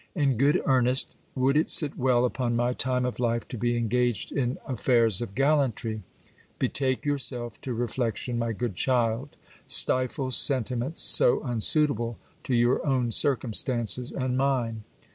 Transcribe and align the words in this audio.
In 0.15 0.35
good 0.35 0.63
earnest, 0.65 1.15
would 1.35 1.55
it 1.55 1.69
sit 1.69 1.95
well 1.95 2.25
upon 2.25 2.59
m) 2.59 2.73
time 2.73 3.05
of 3.05 3.19
life 3.19 3.47
to 3.49 3.55
be 3.55 3.77
engaged 3.77 4.31
in 4.31 4.57
affairs 4.65 5.21
of 5.21 5.35
gallantry? 5.35 6.01
Betake 6.57 7.05
yourself 7.05 7.61
to 7.61 7.75
reflection, 7.75 8.39
my 8.39 8.51
good 8.51 8.73
child; 8.73 9.35
stifle 9.67 10.31
sentiments 10.31 10.99
so 10.99 11.43
unsuitable 11.43 12.17
to 12.45 12.55
your 12.55 12.83
own 12.83 13.11
circumstances 13.11 14.11
and 14.11 14.35
mine. 14.35 14.83